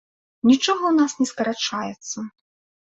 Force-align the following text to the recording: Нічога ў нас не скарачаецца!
Нічога 0.49 0.79
ў 0.87 0.93
нас 1.03 1.11
не 1.21 1.29
скарачаецца! 1.35 2.17